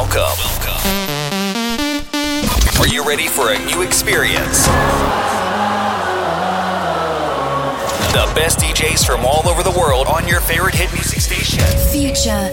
[0.00, 0.40] Welcome.
[2.80, 4.64] Are you ready for a new experience?
[8.16, 11.60] The best DJs from all over the world on your favorite hit music station.
[11.92, 12.48] Future,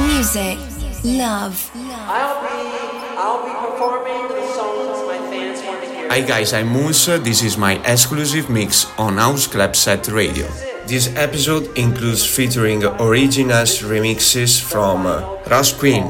[0.00, 0.56] music,
[1.02, 1.72] love.
[1.74, 2.70] I'll be,
[3.18, 6.08] I'll be performing the songs my fans want to hear.
[6.08, 7.06] Hi guys, I'm Mools.
[7.06, 10.46] This is my exclusive mix on House Club Set Radio.
[10.86, 16.04] This episode includes featuring originals remixes from uh, Ross Queen,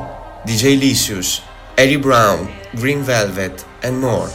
[0.45, 1.41] DJ Licious,
[1.79, 4.29] Eddie Brown, Green Velvet, and more.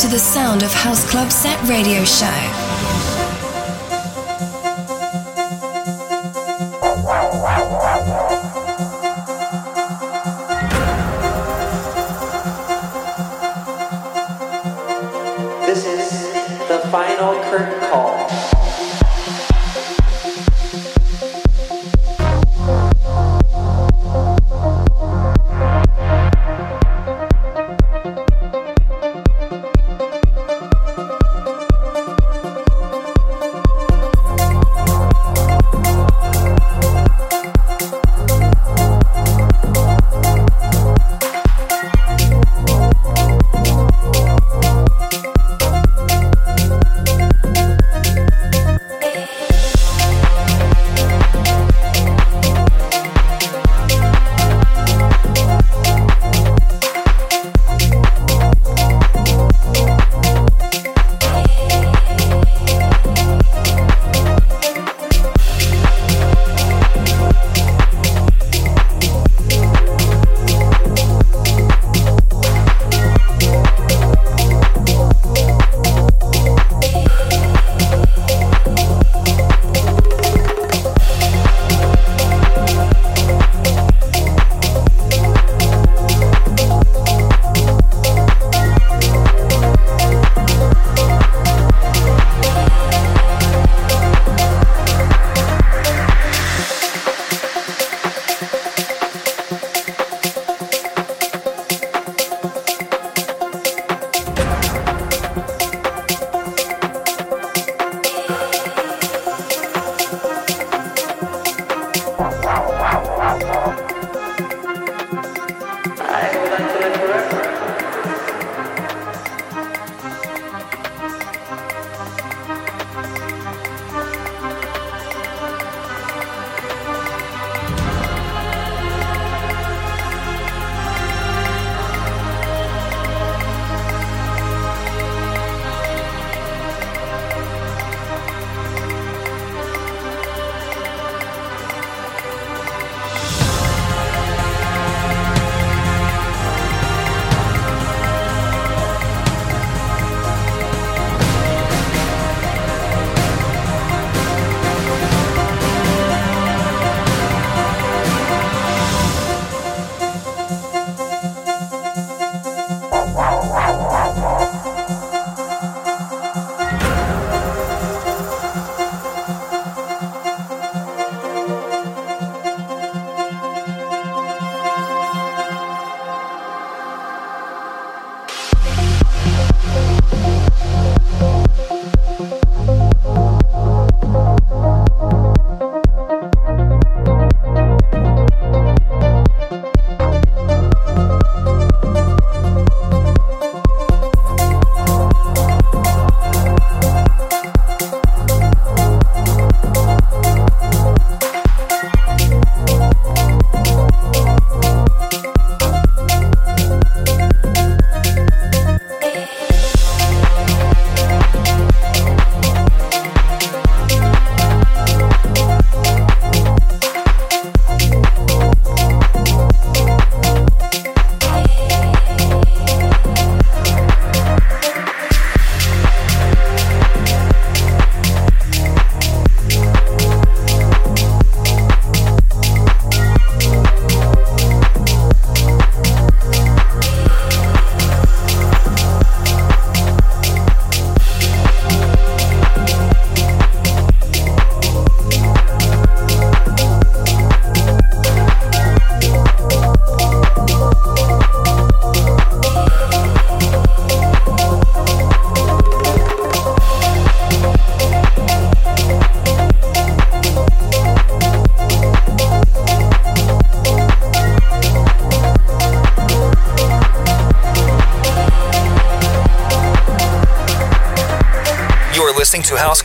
[0.00, 2.65] To the Sound of House Club Set Radio Show.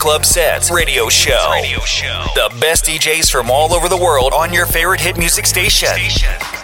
[0.01, 1.51] Club Sets Radio Show.
[1.51, 2.25] Radio Show.
[2.33, 5.89] The best DJs from all over the world on your favorite hit music station.
[5.89, 6.60] station.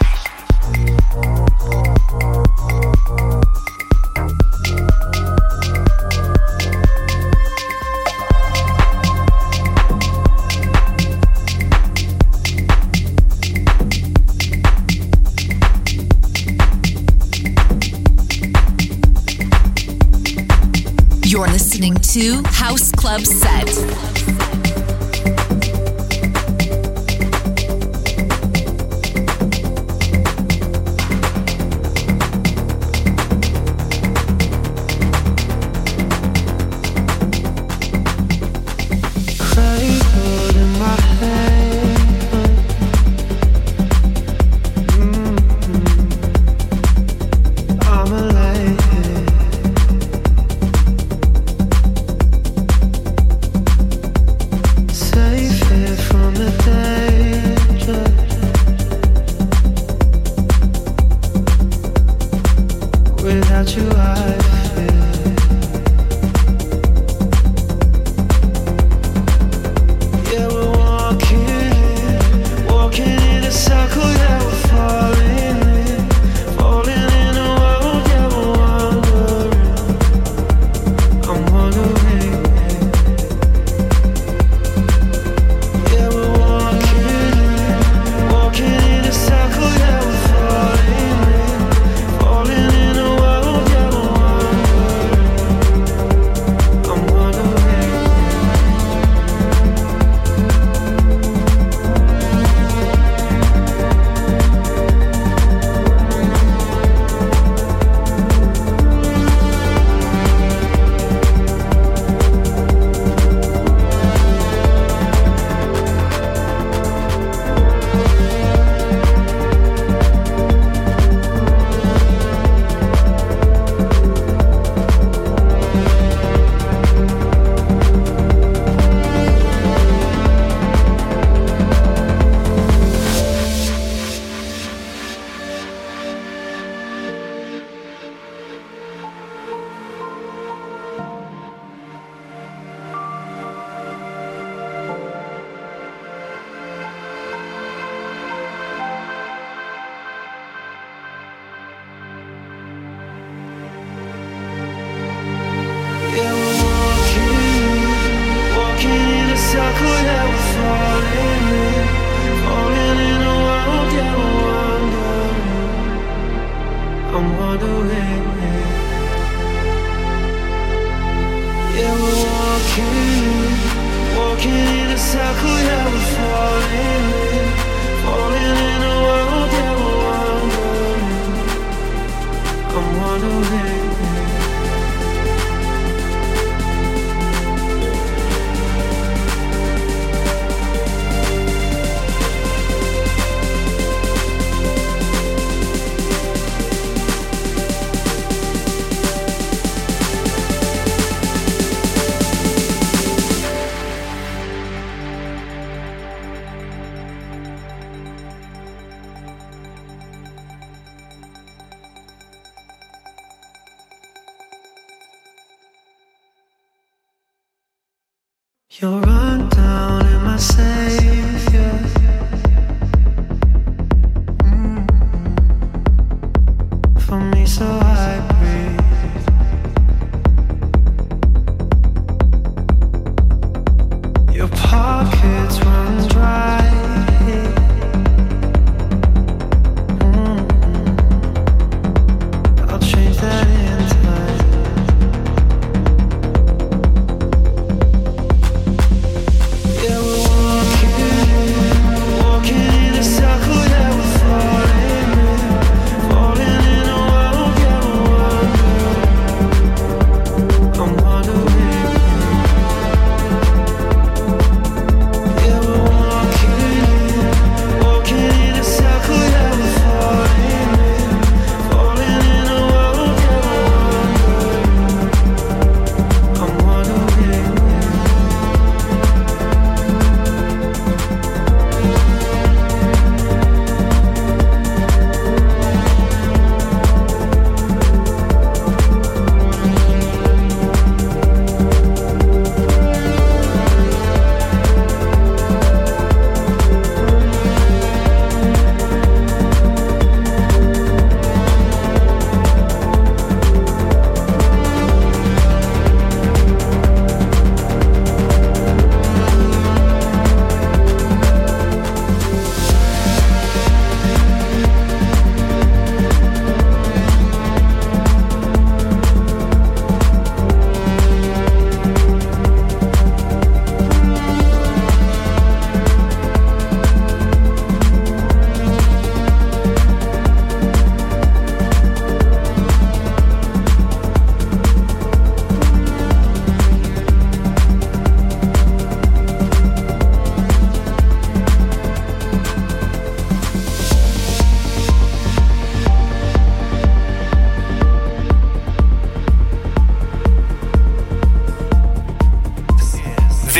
[22.18, 24.17] House Club Set.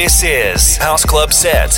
[0.08, 1.76] This is House Club Set.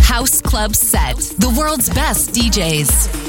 [0.00, 1.16] House Club Set.
[1.16, 3.21] The world's best DJs.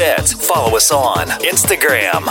[0.00, 2.24] follow us on Instagram.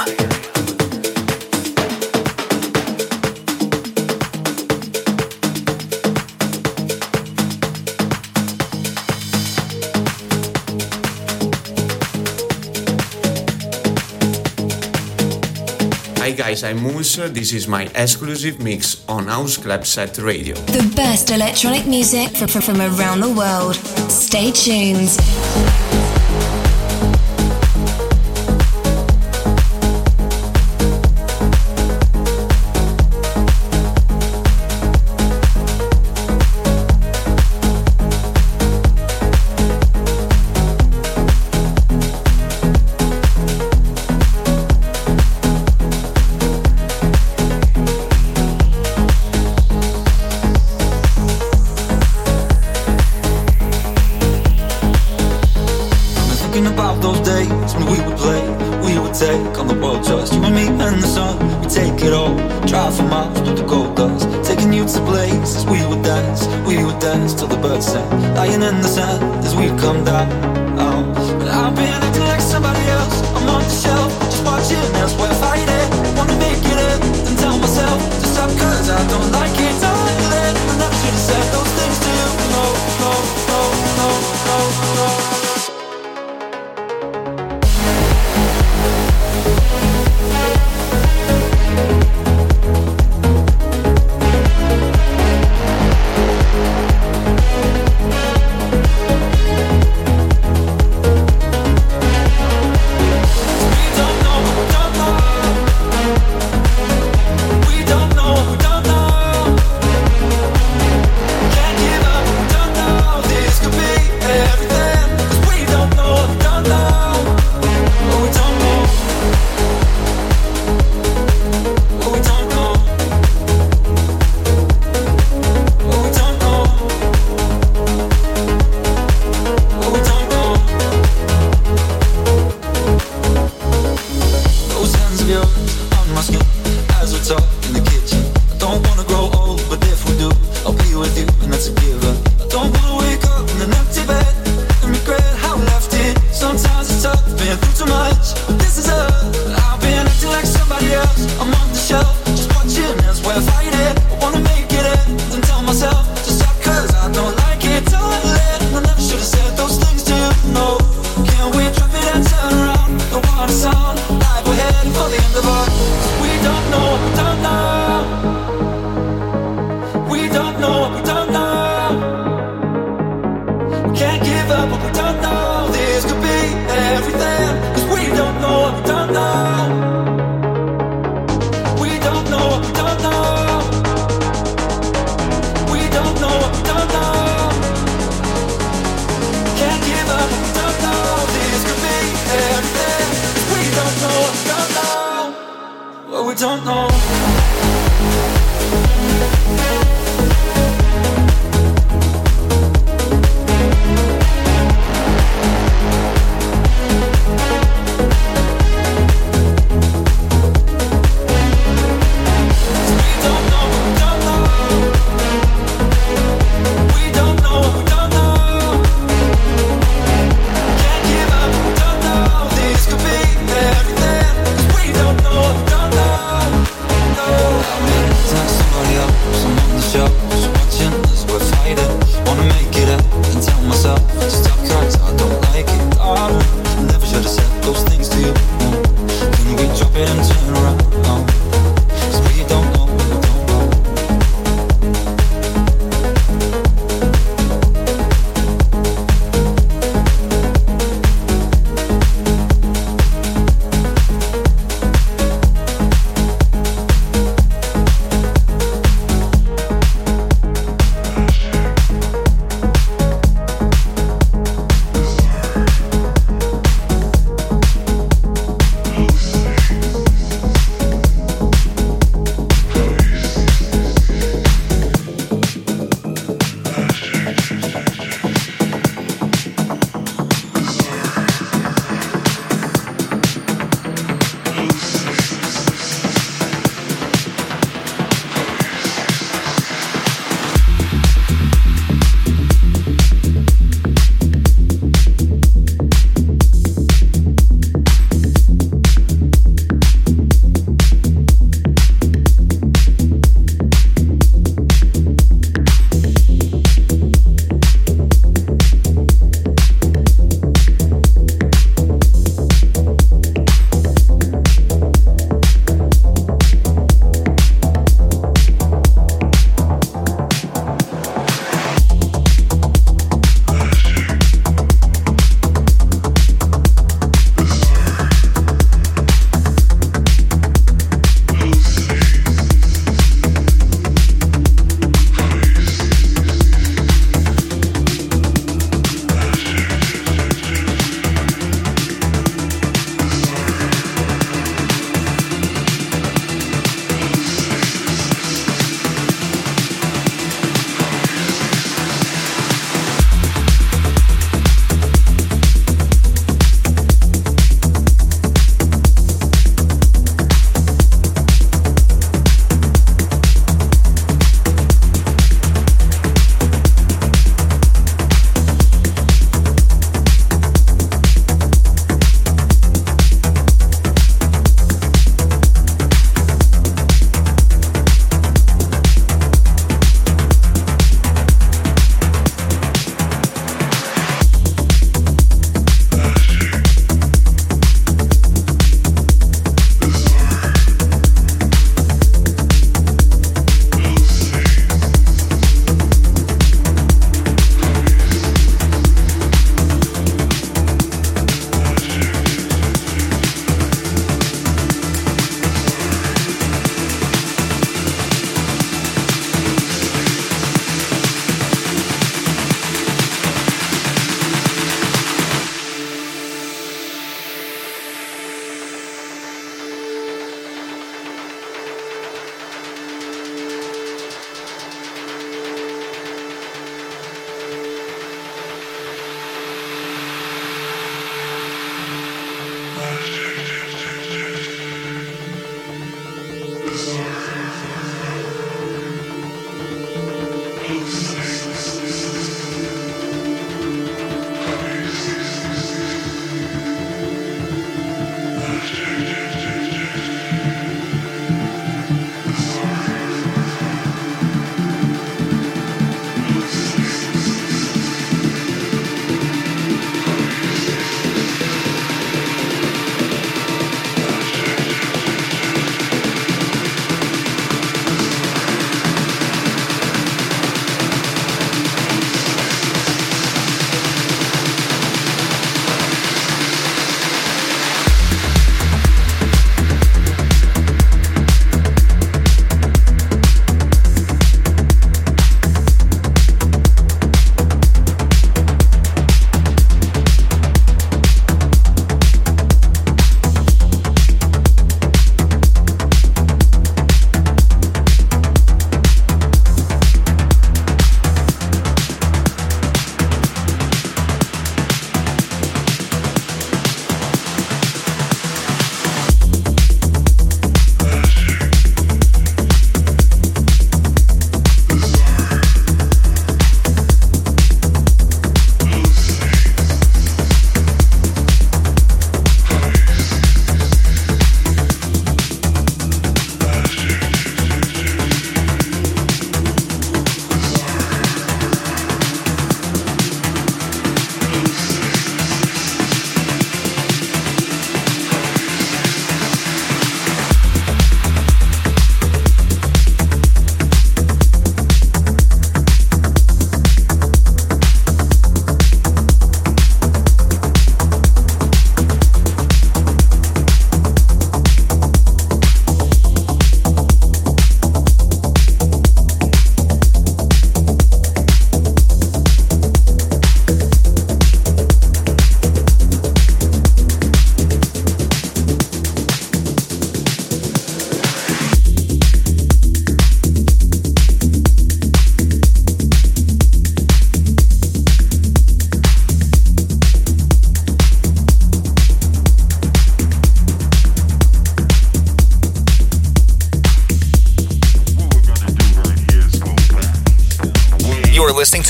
[16.18, 17.18] Hi guys, I'm Mools.
[17.18, 20.56] This is my exclusive mix on House Club Set Radio.
[20.56, 23.76] The best electronic music from around the world.
[24.10, 25.89] Stay tuned.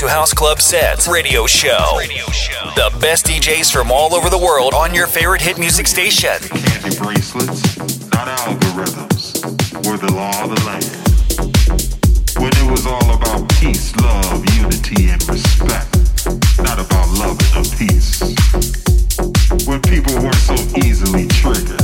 [0.00, 1.98] to House Club Sets radio show.
[1.98, 2.70] radio show.
[2.74, 6.38] The best DJs from all over the world on your favorite hit music station.
[6.40, 7.76] Candy bracelets,
[8.08, 9.44] not algorithms.
[9.86, 10.88] were the law of the land.
[12.40, 15.94] When it was all about peace, love, unity, and respect,
[16.64, 18.22] not about love and peace.
[19.68, 21.79] When people weren't so easily triggered.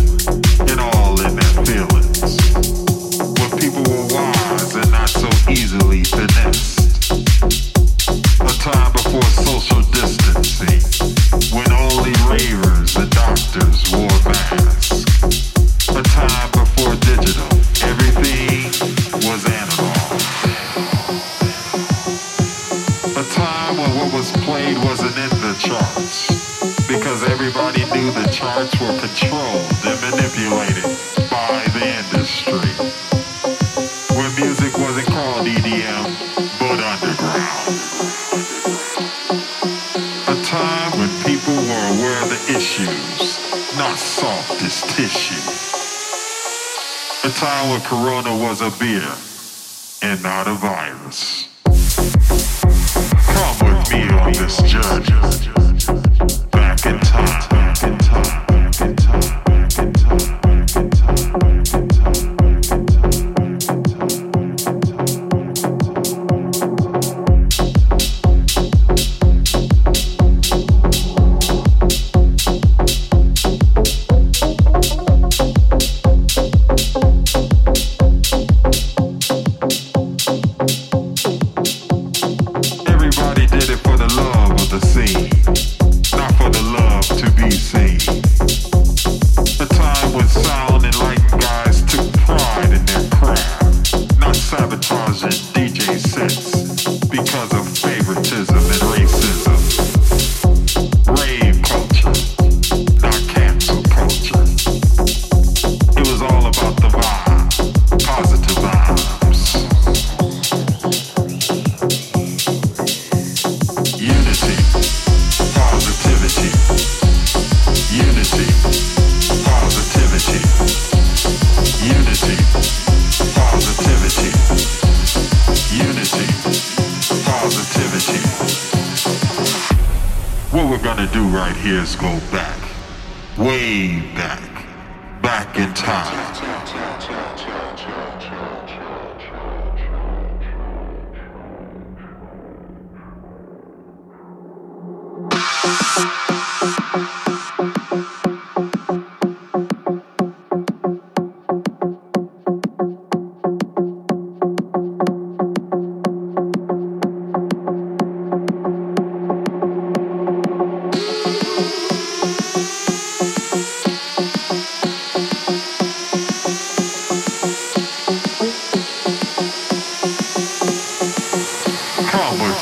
[47.89, 49.15] Corona was a beer
[50.03, 50.76] and not a vodka.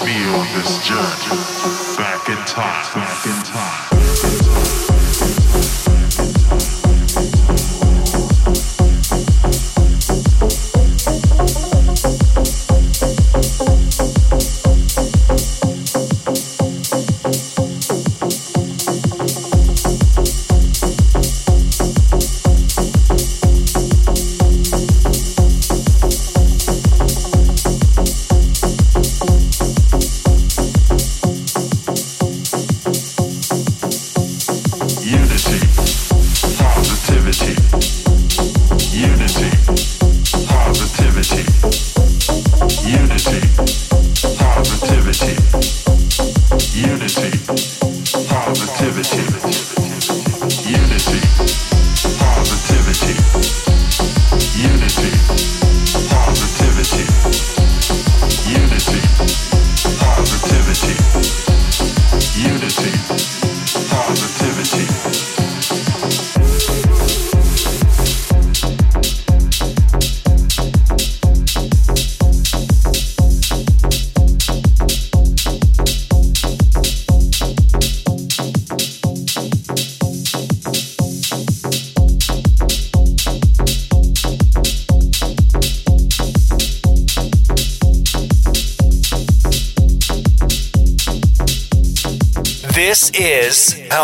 [0.05, 2.95] Feel this journey back in time.
[2.95, 3.94] Back in time.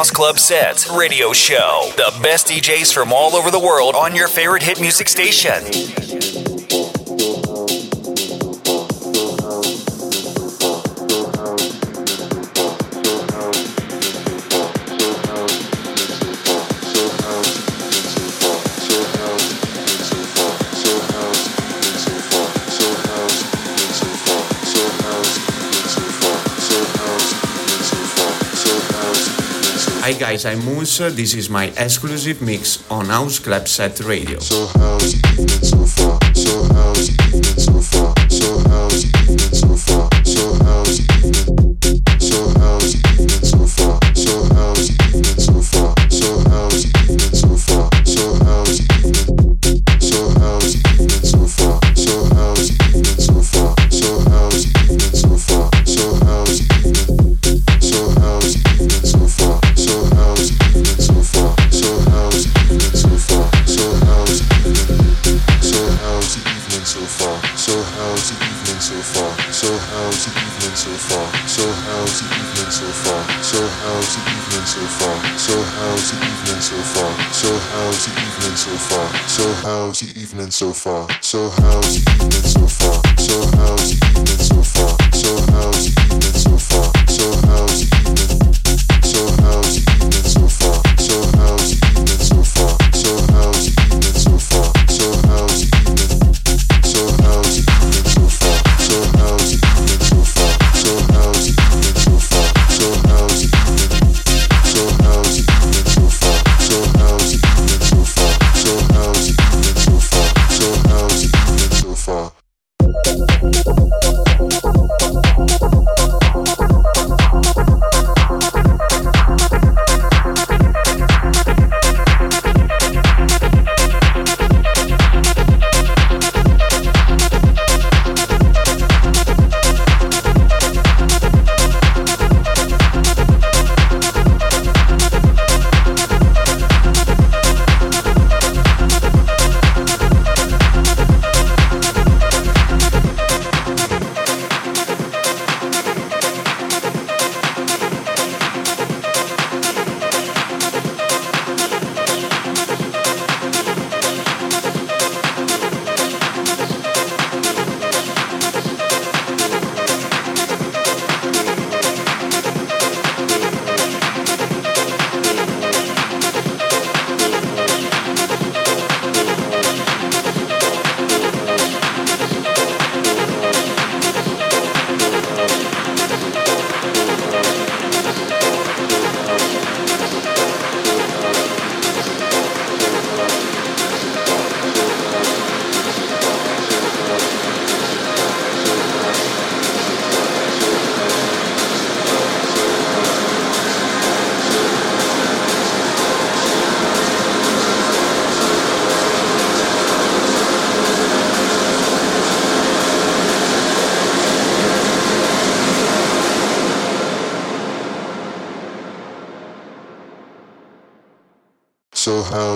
[0.01, 1.93] House Club Sets radio show.
[1.97, 6.00] The best DJs from all over the world on your favorite hit music station.
[30.21, 30.99] guys, I'm Mools.
[30.99, 34.39] This is my exclusive mix on House Club Set Radio.
[34.39, 36.20] So how's it evening so far?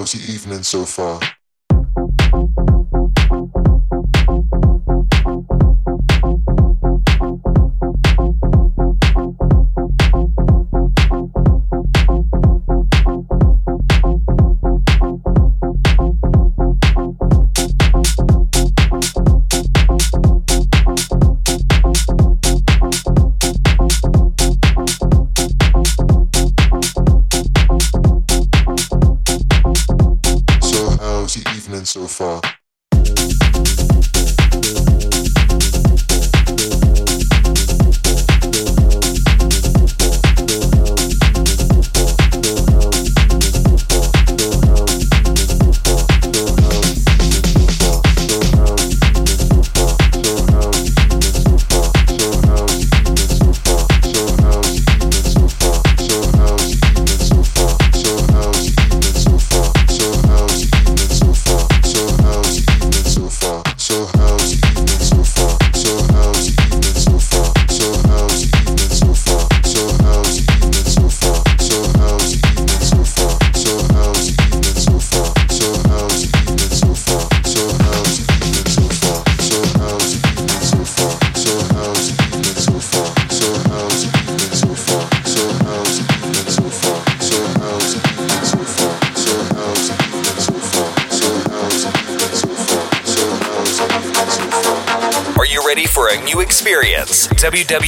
[0.05, 1.19] how's evening so far?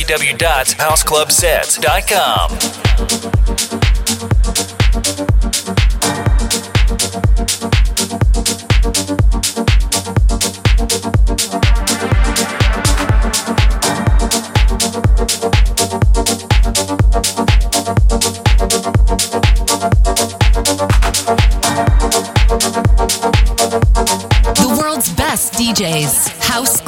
[0.07, 2.46] www.houseclubsets.com.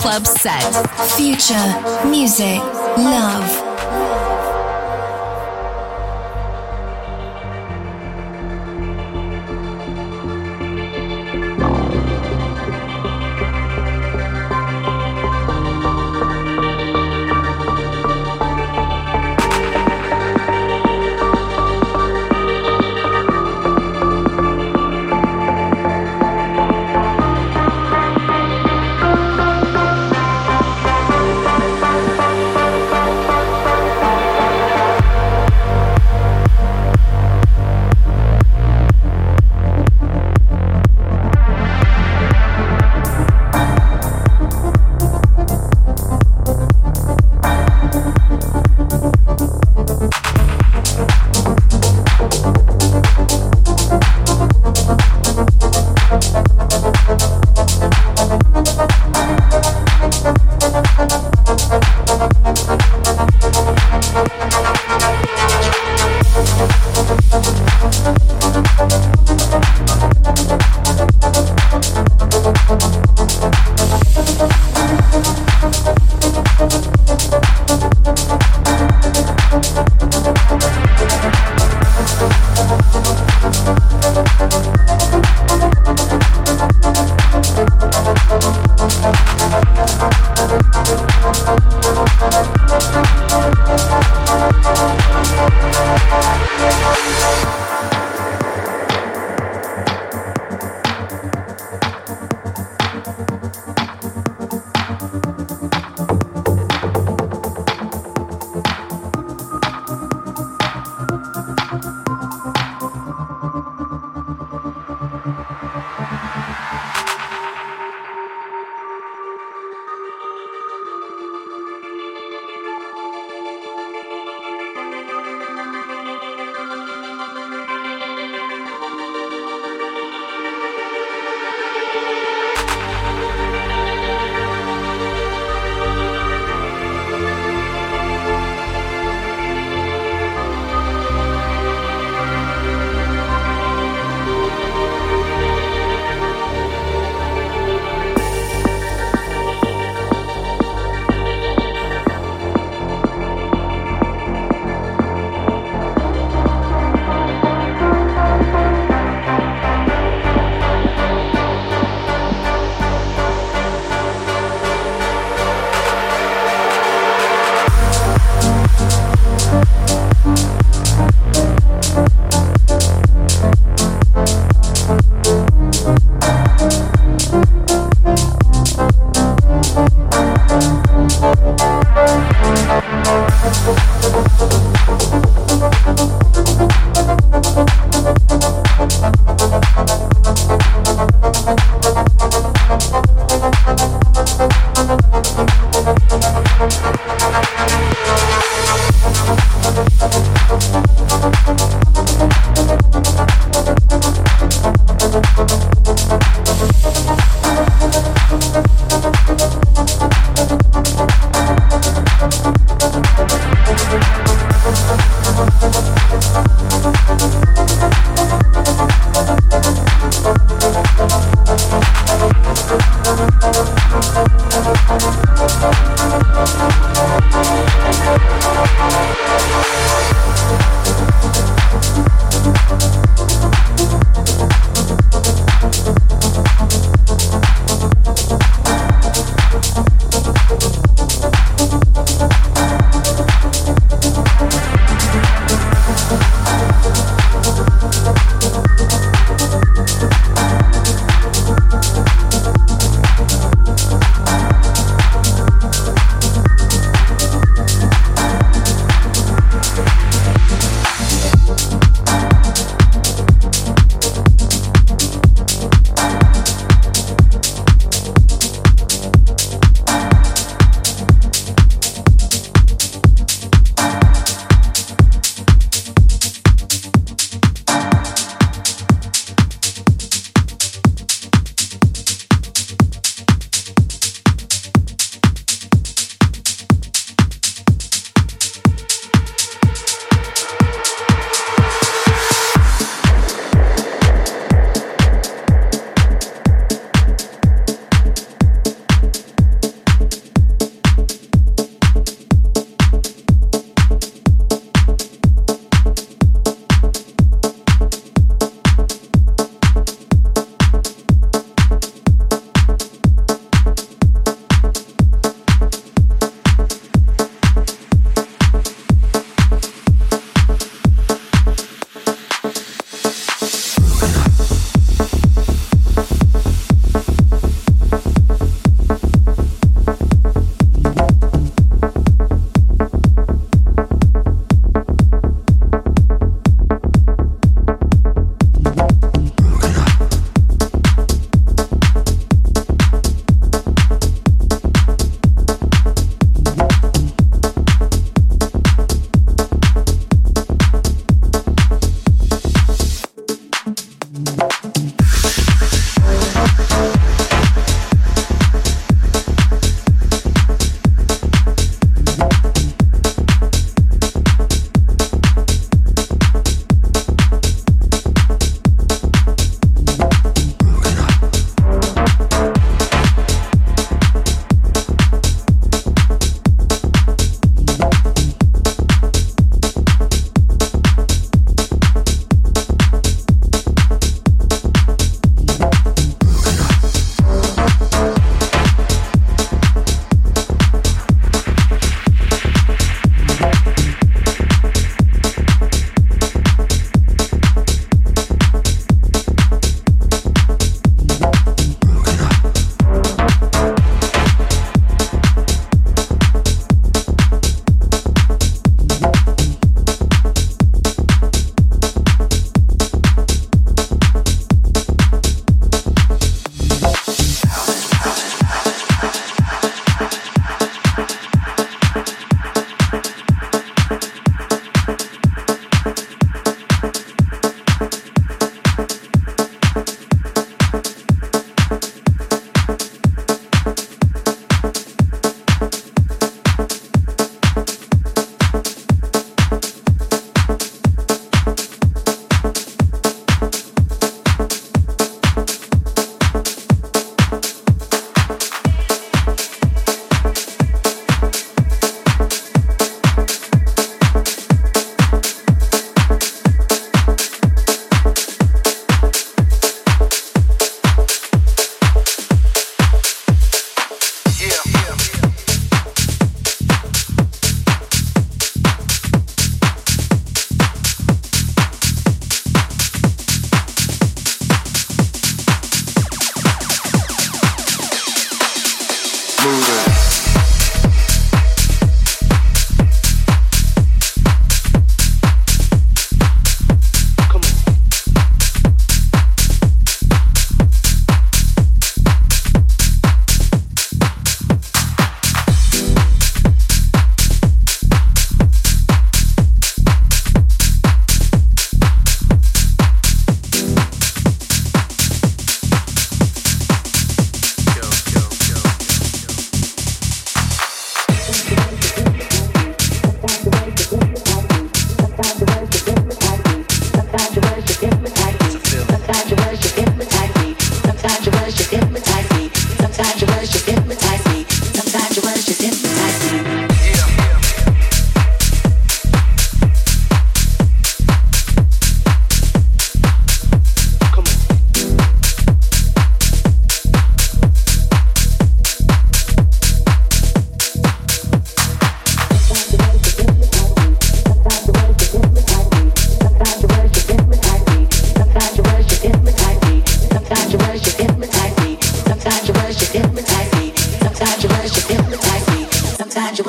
[0.09, 0.63] Club Set.
[1.19, 2.61] Future, music,
[2.97, 3.58] love.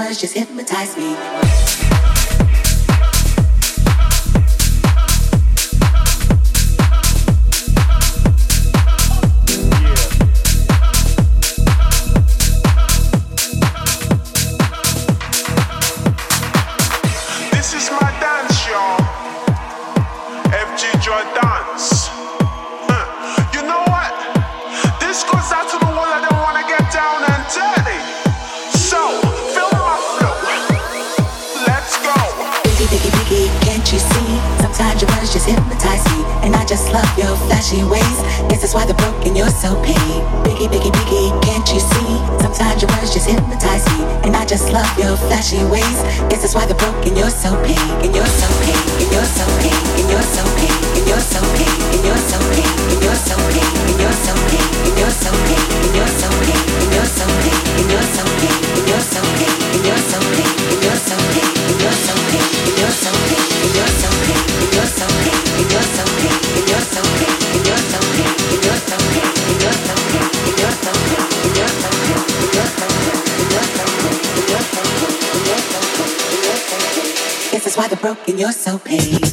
[0.07, 1.68] was just hypnotize me.
[78.29, 79.28] and you're so paid.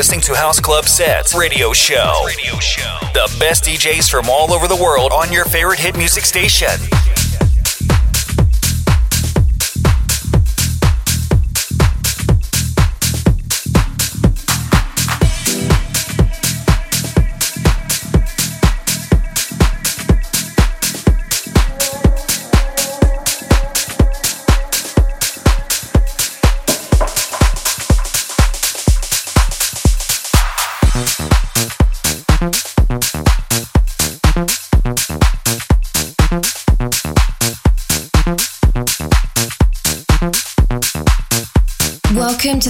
[0.00, 2.22] listening to House Club Sets Radio Show.
[2.24, 2.96] Radio Show.
[3.12, 6.70] The best DJs from all over the world on your favorite hit music station.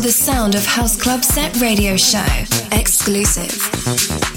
[0.01, 2.25] to the sound of House Club Set Radio Show.
[2.73, 4.30] Exclusive.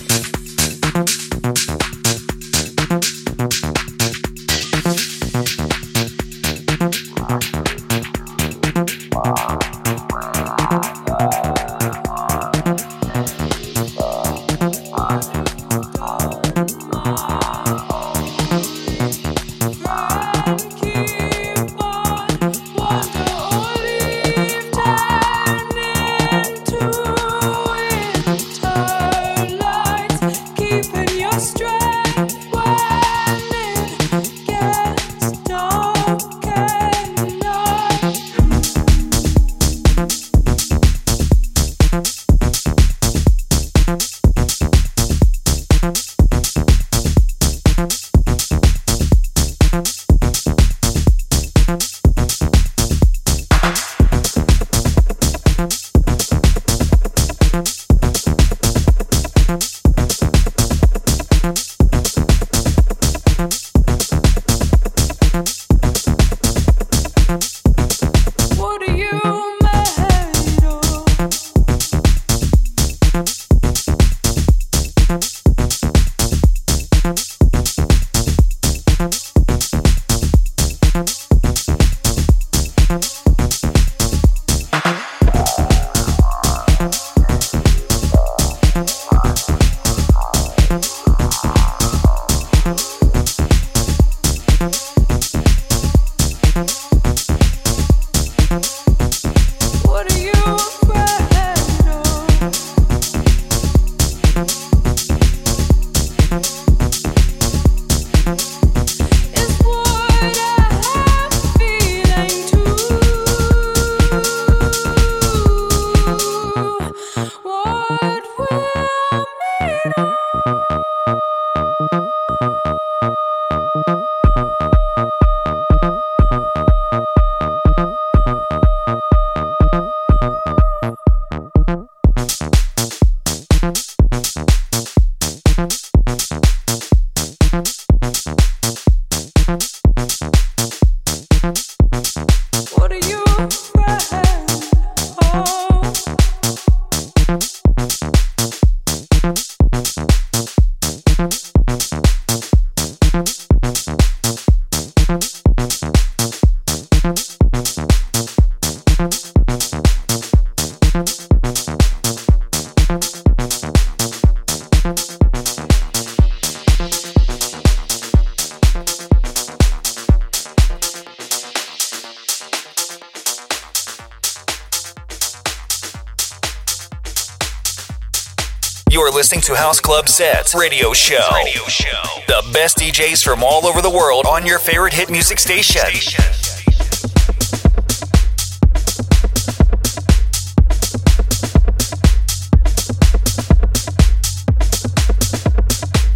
[179.24, 181.30] Listening to House Club Sets Radio Show.
[181.34, 182.04] Radio Show.
[182.28, 185.82] The best DJs from all over the world on your favorite hit music station.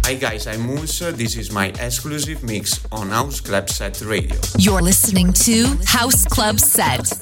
[0.04, 0.98] Hi guys, I'm Mools.
[0.98, 4.36] This is my exclusive mix on House Club Set Radio.
[4.58, 7.17] You're listening to House Club Set.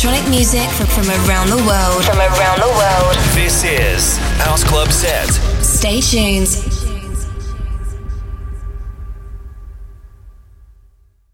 [0.00, 2.04] Electronic music from, from around the world.
[2.04, 3.16] From around the world.
[3.34, 5.26] This is House Club Set.
[5.60, 6.57] Stay tuned.